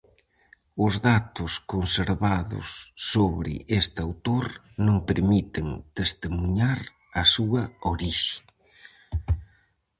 [0.85, 2.67] Os datos conservados
[3.11, 3.51] sobre
[3.81, 4.45] este autor
[4.85, 5.67] non permiten
[5.99, 6.79] testemuñar
[7.21, 8.39] a súa orixe.